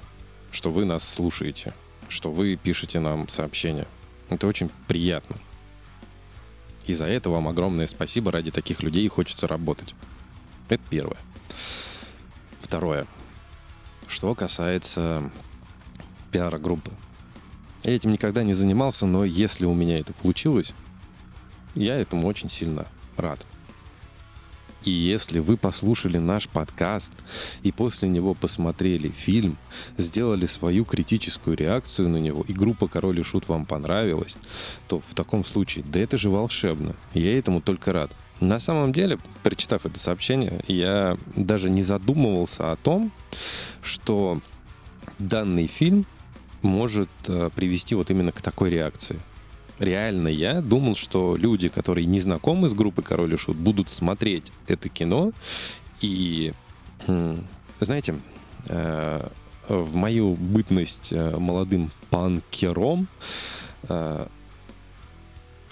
что 0.50 0.70
вы 0.70 0.84
нас 0.84 1.08
слушаете, 1.08 1.72
что 2.08 2.32
вы 2.32 2.56
пишете 2.56 2.98
нам 2.98 3.28
сообщения. 3.28 3.86
Это 4.28 4.48
очень 4.48 4.70
приятно. 4.88 5.36
И 6.84 6.92
за 6.92 7.06
это 7.06 7.30
вам 7.30 7.46
огромное 7.46 7.86
спасибо. 7.86 8.32
Ради 8.32 8.50
таких 8.50 8.82
людей 8.82 9.06
хочется 9.06 9.46
работать. 9.46 9.94
Это 10.68 10.82
первое. 10.90 11.18
Второе. 12.60 13.06
Что 14.08 14.34
касается 14.34 15.30
пиара 16.30 16.58
группы. 16.58 16.90
Я 17.82 17.94
этим 17.94 18.10
никогда 18.10 18.42
не 18.42 18.54
занимался, 18.54 19.06
но 19.06 19.24
если 19.24 19.64
у 19.64 19.74
меня 19.74 19.98
это 19.98 20.12
получилось, 20.12 20.72
я 21.74 21.94
этому 21.94 22.26
очень 22.26 22.48
сильно 22.48 22.86
рад. 23.16 23.44
И 24.86 24.90
если 24.92 25.40
вы 25.40 25.56
послушали 25.56 26.18
наш 26.18 26.48
подкаст 26.48 27.12
и 27.64 27.72
после 27.72 28.08
него 28.08 28.34
посмотрели 28.34 29.08
фильм, 29.08 29.58
сделали 29.98 30.46
свою 30.46 30.84
критическую 30.84 31.56
реакцию 31.56 32.08
на 32.08 32.18
него, 32.18 32.44
и 32.46 32.52
группа 32.52 32.86
«Король 32.86 33.18
и 33.18 33.24
Шут» 33.24 33.48
вам 33.48 33.66
понравилась, 33.66 34.36
то 34.86 35.02
в 35.08 35.14
таком 35.14 35.44
случае, 35.44 35.84
да 35.88 35.98
это 35.98 36.16
же 36.16 36.30
волшебно. 36.30 36.94
Я 37.14 37.36
этому 37.36 37.60
только 37.60 37.92
рад. 37.92 38.12
На 38.38 38.60
самом 38.60 38.92
деле, 38.92 39.18
прочитав 39.42 39.86
это 39.86 39.98
сообщение, 39.98 40.62
я 40.68 41.18
даже 41.34 41.68
не 41.68 41.82
задумывался 41.82 42.70
о 42.70 42.76
том, 42.76 43.10
что 43.82 44.40
данный 45.18 45.66
фильм 45.66 46.06
может 46.62 47.08
э, 47.26 47.50
привести 47.56 47.96
вот 47.96 48.10
именно 48.10 48.30
к 48.30 48.40
такой 48.40 48.70
реакции 48.70 49.18
реально 49.78 50.28
я 50.28 50.60
думал, 50.60 50.94
что 50.94 51.36
люди, 51.36 51.68
которые 51.68 52.06
не 52.06 52.20
знакомы 52.20 52.68
с 52.68 52.74
группой 52.74 53.02
Король 53.02 53.34
и 53.34 53.36
Шут, 53.36 53.56
будут 53.56 53.88
смотреть 53.88 54.52
это 54.66 54.88
кино. 54.88 55.32
И, 56.00 56.52
знаете, 57.80 58.16
э, 58.68 59.28
в 59.68 59.94
мою 59.94 60.34
бытность 60.34 61.12
э, 61.12 61.36
молодым 61.38 61.90
панкером 62.10 63.08
э, 63.88 64.26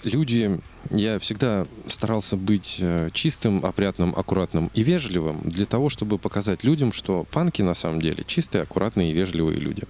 люди, 0.03 0.59
я 0.91 1.19
всегда 1.19 1.65
старался 1.87 2.37
быть 2.37 2.83
чистым, 3.13 3.65
опрятным, 3.65 4.13
аккуратным 4.15 4.69
и 4.73 4.83
вежливым 4.83 5.41
для 5.43 5.65
того, 5.65 5.89
чтобы 5.89 6.17
показать 6.17 6.63
людям, 6.63 6.91
что 6.91 7.25
панки 7.31 7.61
на 7.61 7.73
самом 7.73 8.01
деле 8.01 8.23
чистые, 8.27 8.63
аккуратные 8.63 9.11
и 9.11 9.13
вежливые 9.13 9.59
люди. 9.59 9.83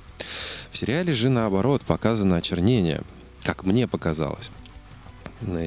В 0.72 0.78
сериале 0.78 1.14
же 1.14 1.30
наоборот 1.30 1.82
показано 1.82 2.38
очернение– 2.38 3.02
как 3.46 3.64
мне 3.64 3.88
показалось 3.88 4.52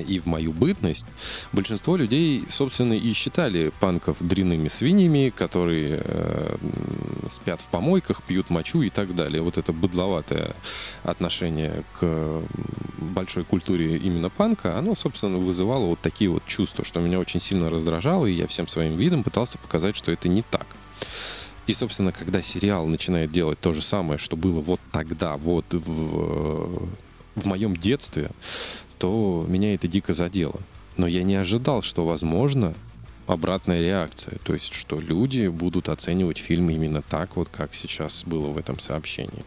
и 0.08 0.18
в 0.18 0.26
мою 0.26 0.52
бытность, 0.52 1.06
большинство 1.52 1.96
людей, 1.96 2.44
собственно, 2.48 2.94
и 2.94 3.12
считали 3.12 3.70
панков 3.80 4.16
дрянными 4.20 4.68
свиньями, 4.68 5.32
которые 5.34 6.00
э, 6.04 6.56
спят 7.28 7.60
в 7.60 7.68
помойках, 7.68 8.22
пьют 8.22 8.50
мочу 8.50 8.82
и 8.82 8.88
так 8.88 9.14
далее. 9.14 9.42
Вот 9.42 9.58
это 9.58 9.72
быдловатое 9.72 10.56
отношение 11.04 11.84
к 12.00 12.42
большой 12.98 13.44
культуре 13.44 13.96
именно 13.98 14.30
панка, 14.30 14.76
оно, 14.76 14.94
собственно, 14.94 15.38
вызывало 15.38 15.86
вот 15.86 16.00
такие 16.00 16.30
вот 16.30 16.44
чувства, 16.46 16.84
что 16.84 17.00
меня 17.00 17.18
очень 17.18 17.40
сильно 17.40 17.70
раздражало, 17.70 18.26
и 18.26 18.32
я 18.32 18.46
всем 18.46 18.66
своим 18.68 18.96
видом 18.96 19.22
пытался 19.22 19.58
показать, 19.58 19.96
что 19.96 20.10
это 20.10 20.28
не 20.28 20.42
так. 20.42 20.66
И, 21.66 21.74
собственно, 21.74 22.12
когда 22.12 22.40
сериал 22.40 22.86
начинает 22.86 23.30
делать 23.30 23.60
то 23.60 23.74
же 23.74 23.82
самое, 23.82 24.18
что 24.18 24.36
было 24.36 24.62
вот 24.62 24.80
тогда, 24.90 25.36
вот 25.36 25.66
в 25.70 26.88
в 27.40 27.46
моем 27.46 27.76
детстве, 27.76 28.30
то 28.98 29.44
меня 29.48 29.74
это 29.74 29.88
дико 29.88 30.12
задело. 30.12 30.60
Но 30.96 31.06
я 31.06 31.22
не 31.22 31.36
ожидал, 31.36 31.82
что 31.82 32.04
возможно 32.04 32.74
обратная 33.26 33.80
реакция, 33.82 34.38
то 34.44 34.54
есть 34.54 34.72
что 34.72 34.98
люди 34.98 35.48
будут 35.48 35.88
оценивать 35.88 36.38
фильм 36.38 36.70
именно 36.70 37.02
так, 37.02 37.36
вот 37.36 37.48
как 37.48 37.74
сейчас 37.74 38.24
было 38.24 38.48
в 38.48 38.58
этом 38.58 38.78
сообщении. 38.78 39.44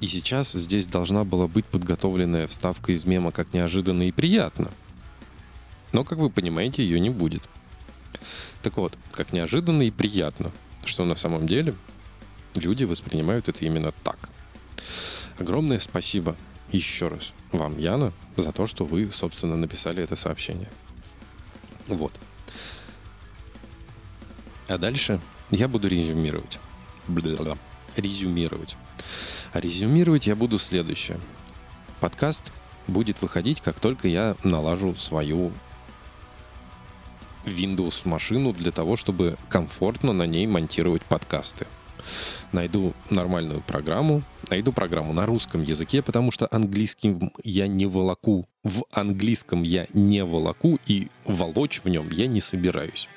И 0.00 0.06
сейчас 0.08 0.52
здесь 0.52 0.86
должна 0.86 1.22
была 1.24 1.46
быть 1.46 1.64
подготовленная 1.66 2.48
вставка 2.48 2.92
из 2.92 3.06
мема 3.06 3.30
как 3.30 3.54
неожиданно 3.54 4.02
и 4.02 4.12
приятно. 4.12 4.70
Но, 5.92 6.04
как 6.04 6.18
вы 6.18 6.30
понимаете, 6.30 6.82
ее 6.82 6.98
не 6.98 7.10
будет. 7.10 7.42
Так 8.62 8.76
вот, 8.76 8.98
как 9.12 9.32
неожиданно 9.32 9.82
и 9.82 9.90
приятно, 9.90 10.50
что 10.84 11.04
на 11.04 11.14
самом 11.14 11.46
деле 11.46 11.74
люди 12.56 12.82
воспринимают 12.84 13.48
это 13.48 13.64
именно 13.64 13.92
так– 14.02 14.18
Огромное 15.42 15.80
спасибо 15.80 16.36
еще 16.70 17.08
раз 17.08 17.32
вам, 17.50 17.76
Яна, 17.76 18.12
за 18.36 18.52
то, 18.52 18.68
что 18.68 18.84
вы, 18.84 19.10
собственно, 19.10 19.56
написали 19.56 20.00
это 20.00 20.14
сообщение. 20.14 20.70
Вот. 21.88 22.12
А 24.68 24.78
дальше 24.78 25.20
я 25.50 25.66
буду 25.66 25.88
резюмировать. 25.88 26.60
Бля-бля. 27.08 27.58
Резюмировать. 27.96 28.76
А 29.52 29.58
резюмировать 29.58 30.28
я 30.28 30.36
буду 30.36 30.60
следующее. 30.60 31.18
Подкаст 31.98 32.52
будет 32.86 33.20
выходить, 33.20 33.60
как 33.60 33.80
только 33.80 34.06
я 34.06 34.36
налажу 34.44 34.94
свою 34.94 35.50
Windows 37.46 38.02
машину 38.04 38.52
для 38.52 38.70
того, 38.70 38.94
чтобы 38.94 39.36
комфортно 39.48 40.12
на 40.12 40.24
ней 40.24 40.46
монтировать 40.46 41.02
подкасты 41.02 41.66
найду 42.52 42.94
нормальную 43.10 43.60
программу, 43.60 44.22
найду 44.50 44.72
программу 44.72 45.12
на 45.12 45.26
русском 45.26 45.62
языке, 45.62 46.02
потому 46.02 46.30
что 46.30 46.48
английским 46.50 47.32
я 47.42 47.66
не 47.66 47.86
волоку 47.86 48.46
в 48.64 48.84
английском 48.92 49.62
я 49.62 49.86
не 49.92 50.24
волоку 50.24 50.78
и 50.86 51.08
волочь 51.24 51.80
в 51.82 51.88
нем 51.88 52.08
я 52.10 52.26
не 52.26 52.40
собираюсь. 52.40 53.08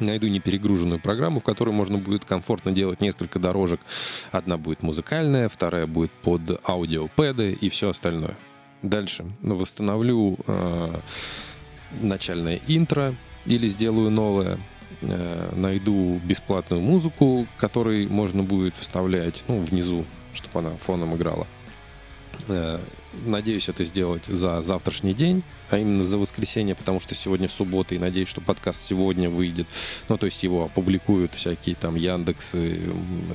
Найду 0.00 0.28
неперегруженную 0.28 1.00
программу, 1.00 1.40
в 1.40 1.44
которой 1.44 1.70
можно 1.70 1.98
будет 1.98 2.24
комфортно 2.24 2.72
делать 2.72 3.02
несколько 3.02 3.38
дорожек. 3.38 3.80
Одна 4.32 4.56
будет 4.56 4.82
музыкальная, 4.82 5.48
вторая 5.48 5.86
будет 5.86 6.10
под 6.10 6.60
аудиопэды 6.68 7.52
и 7.52 7.68
все 7.68 7.90
остальное. 7.90 8.36
Дальше 8.82 9.26
восстановлю 9.42 10.38
э, 10.46 10.94
начальное 12.00 12.60
интро 12.66 13.14
или 13.44 13.68
сделаю 13.68 14.10
новое. 14.10 14.58
Э, 15.02 15.52
найду 15.56 16.20
бесплатную 16.24 16.80
музыку, 16.80 17.46
которой 17.58 18.06
можно 18.06 18.42
будет 18.42 18.76
вставлять 18.76 19.42
ну, 19.48 19.60
внизу, 19.60 20.04
чтобы 20.32 20.60
она 20.60 20.76
фоном 20.76 21.16
играла. 21.16 21.46
Э, 22.46 22.78
надеюсь 23.24 23.68
это 23.68 23.84
сделать 23.84 24.26
за 24.26 24.62
завтрашний 24.62 25.12
день, 25.12 25.42
а 25.70 25.78
именно 25.78 26.04
за 26.04 26.18
воскресенье, 26.18 26.76
потому 26.76 27.00
что 27.00 27.16
сегодня 27.16 27.48
суббота, 27.48 27.96
и 27.96 27.98
надеюсь, 27.98 28.28
что 28.28 28.40
подкаст 28.40 28.80
сегодня 28.80 29.28
выйдет. 29.28 29.66
Ну, 30.08 30.16
то 30.18 30.26
есть 30.26 30.42
его 30.44 30.64
опубликуют 30.64 31.34
всякие 31.34 31.74
там 31.74 31.96
Яндексы 31.96 32.80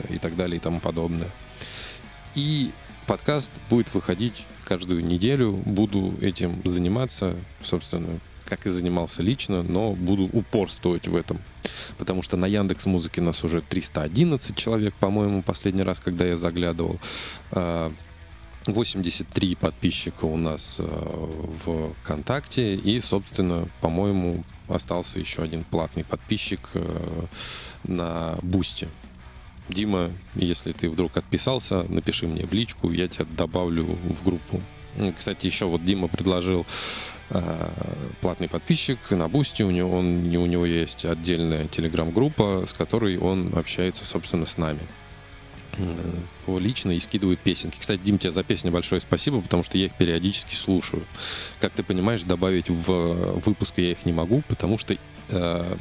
и 0.10 0.18
так 0.20 0.38
далее 0.38 0.58
и 0.58 0.62
тому 0.62 0.80
подобное. 0.80 1.30
И 2.36 2.72
подкаст 3.08 3.52
будет 3.70 3.94
выходить 3.94 4.46
каждую 4.64 5.04
неделю. 5.04 5.52
Буду 5.52 6.14
этим 6.22 6.62
заниматься, 6.64 7.36
собственно, 7.62 8.20
как 8.48 8.66
и 8.66 8.70
занимался 8.70 9.22
лично, 9.22 9.64
но 9.64 9.94
буду 9.94 10.24
упорствовать 10.24 11.08
в 11.08 11.16
этом. 11.16 11.40
Потому 11.98 12.22
что 12.22 12.38
на 12.38 12.46
Яндекс 12.46 12.86
Музыке 12.86 13.22
нас 13.22 13.44
уже 13.44 13.62
311 13.62 14.56
человек, 14.56 14.94
по-моему, 14.96 15.44
последний 15.44 15.84
раз, 15.84 16.00
когда 16.00 16.26
я 16.26 16.36
заглядывал. 16.36 17.00
А, 17.52 17.92
83 18.68 19.56
подписчика 19.56 20.26
у 20.26 20.38
нас 20.38 20.76
э, 20.80 20.84
в 20.84 21.94
ВКонтакте. 22.04 22.76
И, 22.76 23.00
собственно, 23.00 23.68
по-моему, 23.82 24.44
остался 24.68 25.20
еще 25.20 25.44
один 25.44 25.64
платный 25.64 26.04
подписчик 26.04 26.60
э, 26.74 27.26
на 27.86 28.38
Boosty. 28.42 28.88
Дима, 29.70 30.12
если 30.36 30.72
ты 30.72 30.90
вдруг 30.90 31.18
отписался, 31.18 31.84
напиши 31.90 32.28
мне 32.28 32.46
в 32.46 32.54
личку, 32.54 32.92
я 32.92 33.08
тебя 33.08 33.26
добавлю 33.26 33.86
в 33.86 34.24
группу. 34.24 34.62
Кстати, 35.16 35.46
еще 35.46 35.66
вот 35.66 35.84
Дима 35.84 36.08
предложил 36.08 36.66
платный 38.22 38.48
подписчик 38.48 39.00
на 39.12 39.28
Boosty. 39.28 39.64
У 39.64 39.72
него, 39.72 39.98
он, 39.98 40.26
у 40.26 40.46
него 40.46 40.66
есть 40.66 41.06
отдельная 41.06 41.68
телеграм-группа, 41.68 42.64
с 42.66 42.74
которой 42.74 43.18
он 43.18 43.54
общается, 43.56 44.06
собственно, 44.06 44.46
с 44.46 44.58
нами 44.58 44.80
лично 46.48 46.92
и 46.92 47.00
скидывают 47.00 47.40
песенки. 47.40 47.78
Кстати, 47.80 48.02
Дим, 48.04 48.18
тебе 48.18 48.32
за 48.32 48.44
песни 48.44 48.70
большое 48.70 49.02
спасибо, 49.02 49.42
потому 49.42 49.64
что 49.64 49.78
я 49.78 49.86
их 49.86 49.94
периодически 49.94 50.56
слушаю. 50.56 51.04
Как 51.60 51.74
ты 51.74 51.84
понимаешь, 51.84 52.24
добавить 52.24 52.70
в 52.70 53.40
выпуск 53.46 53.76
я 53.78 53.92
их 53.92 54.06
не 54.06 54.14
могу, 54.14 54.42
потому 54.48 54.78
что 54.78 54.96
э, 55.30 55.76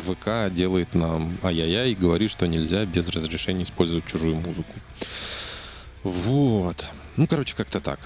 ВК 0.00 0.52
делает 0.52 0.94
нам 0.94 1.38
ай-яй-яй 1.42 1.92
и 1.92 1.94
говорит, 1.94 2.30
что 2.30 2.46
нельзя 2.46 2.84
без 2.84 3.08
разрешения 3.08 3.62
использовать 3.62 4.06
чужую 4.06 4.36
музыку. 4.36 4.72
Вот. 6.02 6.86
Ну, 7.16 7.26
короче, 7.26 7.54
как-то 7.54 7.80
так. 7.80 8.00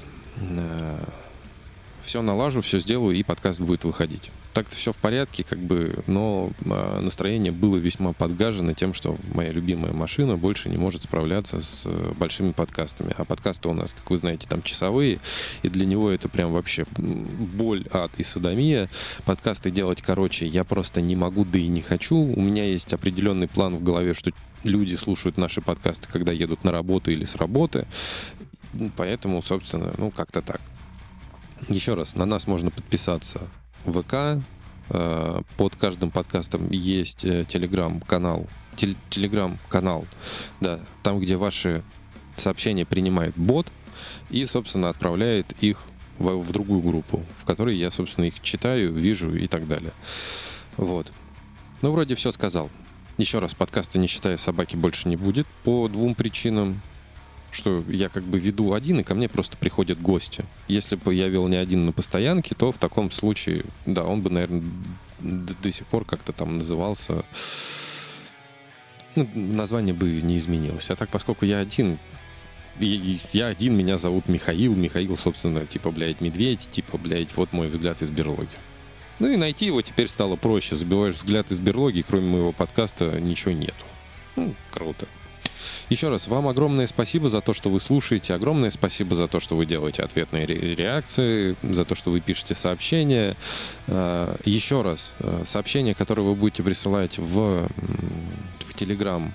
Все 2.13 2.21
налажу, 2.21 2.61
все 2.61 2.79
сделаю, 2.79 3.17
и 3.17 3.23
подкаст 3.23 3.59
будет 3.59 3.85
выходить. 3.85 4.31
Так-то 4.53 4.77
все 4.77 4.93
в 4.93 4.99
порядке, 4.99 5.45
как 5.45 5.59
бы, 5.59 5.95
но 6.07 6.51
а, 6.67 7.01
настроение 7.01 7.53
было 7.53 7.79
весьма 7.79 8.13
подгажено 8.13 8.75
тем, 8.75 8.93
что 8.93 9.17
моя 9.33 9.51
любимая 9.51 9.95
машина 9.95 10.37
больше 10.37 10.69
не 10.69 10.77
может 10.77 11.01
справляться 11.01 11.63
с 11.63 11.85
э, 11.87 12.13
большими 12.19 12.53
подкастами. 12.53 13.15
А 13.17 13.25
подкасты 13.25 13.71
у 13.71 13.73
нас, 13.73 13.95
как 13.95 14.11
вы 14.11 14.19
знаете, 14.19 14.47
там 14.47 14.61
часовые, 14.61 15.21
и 15.63 15.71
для 15.71 15.87
него 15.87 16.11
это 16.11 16.29
прям 16.29 16.53
вообще 16.53 16.85
боль, 16.99 17.87
ад 17.91 18.11
и 18.19 18.25
садомия. 18.25 18.91
Подкасты 19.25 19.71
делать 19.71 20.03
короче 20.03 20.45
я 20.45 20.65
просто 20.65 21.01
не 21.01 21.17
могу, 21.17 21.47
да 21.47 21.59
и 21.59 21.67
не 21.67 21.81
хочу. 21.81 22.19
У 22.19 22.43
меня 22.43 22.67
есть 22.67 22.93
определенный 22.93 23.49
план 23.49 23.77
в 23.77 23.83
голове, 23.83 24.13
что 24.13 24.33
люди 24.65 24.97
слушают 24.97 25.39
наши 25.39 25.63
подкасты, 25.63 26.09
когда 26.13 26.31
едут 26.31 26.63
на 26.63 26.73
работу 26.73 27.11
или 27.11 27.25
с 27.25 27.37
работы. 27.37 27.87
Поэтому, 28.99 29.41
собственно, 29.41 29.95
ну, 29.97 30.11
как-то 30.11 30.43
так. 30.43 30.61
Еще 31.69 31.95
раз, 31.95 32.15
на 32.17 32.25
нас 32.25 32.47
можно 32.47 32.71
подписаться 32.71 33.41
в 33.85 34.03
ВК. 34.03 34.45
Э, 34.91 35.43
под 35.57 35.77
каждым 35.77 36.11
подкастом 36.11 36.71
есть 36.71 37.25
э, 37.25 37.45
телеграм-канал. 37.47 38.47
Телеграм-канал, 39.11 40.07
да, 40.61 40.81
там, 41.03 41.21
где 41.21 41.37
ваши 41.37 41.85
сообщения 42.37 42.87
принимает 42.87 43.35
бот 43.37 43.71
и, 44.31 44.45
собственно, 44.47 44.89
отправляет 44.89 45.53
их 45.61 45.83
в, 46.19 46.41
в 46.41 46.53
другую 46.53 46.81
группу, 46.81 47.25
в 47.39 47.45
которой 47.45 47.77
я, 47.77 47.91
собственно, 47.91 48.25
их 48.25 48.41
читаю, 48.41 48.93
вижу 48.93 49.35
и 49.35 49.47
так 49.47 49.69
далее. 49.69 49.93
Вот. 50.77 51.13
Ну, 51.83 51.93
вроде 51.93 52.15
все 52.15 52.33
сказал. 52.33 52.71
Еще 53.19 53.39
раз, 53.39 53.55
подкаста 53.55 53.99
«Не 53.99 54.07
считая 54.07 54.37
собаки» 54.37 54.77
больше 54.77 55.09
не 55.09 55.17
будет 55.17 55.47
по 55.65 55.87
двум 55.89 56.15
причинам 56.15 56.81
что 57.53 57.85
я 57.89 58.09
как 58.09 58.25
бы 58.25 58.39
веду 58.39 58.73
один, 58.73 59.01
и 59.01 59.03
ко 59.05 59.15
мне 59.15 59.29
просто 59.29 59.57
приходят 59.57 60.01
гости. 60.01 60.45
Если 60.69 60.97
бы 60.97 61.15
я 61.15 61.29
вел 61.29 61.47
не 61.49 61.57
один 61.57 61.87
на 61.87 61.93
постоянке, 61.93 62.55
то 62.55 62.73
в 62.73 62.79
таком 62.79 63.11
случае, 63.11 63.65
да, 63.87 64.05
он 64.05 64.23
бы, 64.23 64.31
наверное, 64.31 64.63
до, 65.21 65.55
до 65.55 65.71
сих 65.71 65.87
пор 65.87 66.05
как-то 66.05 66.33
там 66.33 66.57
назывался... 66.57 67.25
Ну, 69.15 69.29
название 69.35 69.95
бы 69.95 70.23
не 70.23 70.39
изменилось. 70.39 70.89
А 70.89 70.97
так, 70.97 71.11
поскольку 71.11 71.45
я 71.45 71.59
один, 71.59 71.99
я 72.81 73.49
один, 73.49 73.77
меня 73.77 73.99
зовут 73.99 74.27
Михаил. 74.27 74.75
Михаил, 74.75 75.19
собственно, 75.19 75.67
типа, 75.67 75.91
блядь, 75.91 76.23
медведь, 76.23 76.67
типа, 76.71 76.97
блядь, 76.97 77.37
вот 77.37 77.53
мой 77.53 77.69
взгляд 77.69 78.01
из 78.01 78.11
берлоги. 78.11 78.49
Ну 79.19 79.29
и 79.29 79.37
найти 79.37 79.67
его 79.67 79.83
теперь 79.83 80.09
стало 80.09 80.37
проще. 80.37 80.75
Забиваешь 80.77 81.17
взгляд 81.17 81.53
из 81.53 81.61
берлоги, 81.61 82.03
кроме 82.09 82.27
моего 82.29 82.53
подкаста 82.53 83.21
ничего 83.21 83.53
нету. 83.53 83.85
Ну, 84.37 84.55
круто. 84.71 85.07
Еще 85.89 86.09
раз, 86.09 86.29
вам 86.29 86.49
огромное 86.49 86.87
спасибо 86.87 87.29
за 87.29 87.41
то, 87.41 87.55
что 87.55 87.71
вы 87.71 87.81
слушаете, 87.81 88.35
огромное 88.35 88.71
спасибо 88.71 89.15
за 89.17 89.27
то, 89.27 89.41
что 89.41 89.57
вы 89.57 89.67
делаете 89.67 90.03
ответные 90.03 90.47
реакции, 90.47 91.57
за 91.63 91.85
то, 91.85 91.95
что 91.95 92.11
вы 92.11 92.21
пишете 92.21 92.55
сообщения. 92.55 93.37
А, 93.89 94.37
еще 94.45 94.83
раз, 94.83 95.13
э, 95.21 95.43
сообщения, 95.47 95.95
которые 95.95 96.27
вы 96.27 96.35
будете 96.35 96.63
присылать 96.63 97.19
в, 97.19 97.69
в 98.61 98.75
Telegram, 98.75 99.31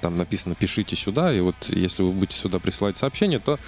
там 0.00 0.16
написано 0.16 0.54
«пишите 0.54 0.96
сюда», 0.96 1.32
и 1.32 1.40
вот 1.40 1.56
если 1.68 2.02
вы 2.02 2.12
будете 2.12 2.38
сюда 2.38 2.58
присылать 2.58 2.96
сообщения, 2.96 3.38
то 3.38 3.58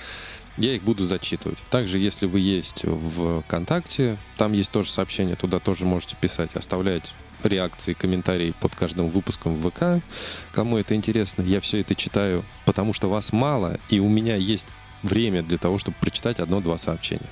я 0.56 0.74
их 0.74 0.82
буду 0.82 1.04
зачитывать. 1.04 1.58
Также, 1.70 1.98
если 1.98 2.26
вы 2.26 2.40
есть 2.40 2.84
в 2.84 3.42
ВКонтакте, 3.42 4.18
там 4.36 4.52
есть 4.52 4.70
тоже 4.70 4.90
сообщения, 4.90 5.36
туда 5.36 5.58
тоже 5.58 5.86
можете 5.86 6.16
писать, 6.20 6.54
оставлять 6.54 7.14
реакции, 7.42 7.94
комментарии 7.94 8.54
под 8.60 8.74
каждым 8.74 9.08
выпуском 9.08 9.54
в 9.54 9.70
ВК. 9.70 10.04
Кому 10.52 10.78
это 10.78 10.94
интересно, 10.94 11.42
я 11.42 11.60
все 11.60 11.80
это 11.80 11.94
читаю, 11.94 12.44
потому 12.64 12.92
что 12.92 13.08
вас 13.08 13.32
мало, 13.32 13.78
и 13.88 13.98
у 13.98 14.08
меня 14.08 14.36
есть 14.36 14.66
время 15.02 15.42
для 15.42 15.58
того, 15.58 15.78
чтобы 15.78 15.96
прочитать 16.00 16.38
одно-два 16.38 16.78
сообщения. 16.78 17.28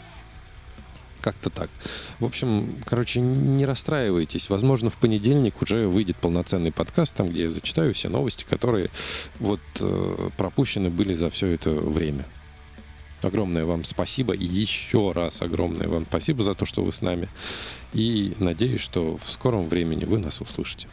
Как-то 1.20 1.50
так. 1.50 1.68
В 2.18 2.24
общем, 2.24 2.76
короче, 2.87 3.20
не 3.20 3.66
расстраивайтесь. 3.66 4.48
Возможно, 4.48 4.88
в 4.88 4.96
понедельник 4.96 5.61
уже 5.61 5.87
выйдет 5.87 6.16
полноценный 6.16 6.72
подкаст, 6.72 7.14
там, 7.14 7.26
где 7.26 7.42
я 7.42 7.50
зачитаю 7.50 7.92
все 7.92 8.09
новости, 8.09 8.46
которые 8.48 8.88
вот 9.38 9.61
э, 9.80 10.30
пропущены 10.38 10.88
были 10.88 11.12
за 11.12 11.28
все 11.28 11.48
это 11.48 11.70
время. 11.70 12.24
Огромное 13.22 13.64
вам 13.64 13.85
спасибо. 13.85 14.35
Еще 14.35 15.12
раз 15.12 15.42
огромное 15.42 15.88
вам 15.88 16.06
спасибо 16.09 16.42
за 16.42 16.54
то, 16.54 16.66
что 16.66 16.83
вы 16.83 16.92
с 16.92 17.02
нами. 17.02 17.28
И 17.92 18.35
надеюсь, 18.38 18.80
что 18.80 19.16
в 19.16 19.30
скором 19.30 19.68
времени 19.68 20.04
вы 20.04 20.18
нас 20.18 20.40
услышите. 20.40 20.88